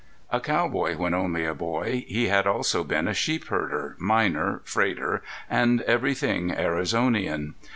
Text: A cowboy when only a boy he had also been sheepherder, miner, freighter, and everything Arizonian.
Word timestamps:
A 0.31 0.39
cowboy 0.39 0.97
when 0.97 1.13
only 1.13 1.45
a 1.45 1.53
boy 1.53 2.05
he 2.07 2.27
had 2.27 2.47
also 2.47 2.83
been 2.83 3.05
sheepherder, 3.13 3.95
miner, 3.99 4.61
freighter, 4.63 5.21
and 5.47 5.81
everything 5.83 6.49
Arizonian. 6.49 7.53